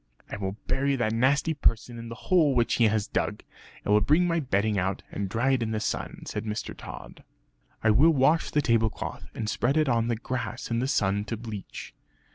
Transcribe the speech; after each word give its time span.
"I 0.31 0.37
will 0.37 0.53
bury 0.65 0.95
that 0.95 1.13
nasty 1.13 1.53
person 1.53 1.99
in 1.99 2.09
the 2.09 2.15
hole 2.15 2.55
which 2.55 2.73
he 2.77 2.85
has 2.85 3.05
dug. 3.05 3.43
I 3.85 3.91
will 3.91 4.01
bring 4.01 4.25
my 4.25 4.39
bedding 4.39 4.79
out, 4.79 5.03
and 5.11 5.29
dry 5.29 5.51
it 5.51 5.61
in 5.61 5.69
the 5.73 5.79
sun," 5.79 6.23
said 6.25 6.43
Mr. 6.43 6.75
Tod. 6.75 7.23
"I 7.83 7.91
will 7.91 8.09
wash 8.09 8.49
the 8.49 8.63
tablecloth 8.63 9.29
and 9.35 9.47
spread 9.47 9.77
it 9.77 9.87
on 9.87 10.07
the 10.07 10.15
grass 10.15 10.71
in 10.71 10.79
the 10.79 10.87
sun 10.87 11.23
to 11.25 11.37
bleach. 11.37 11.93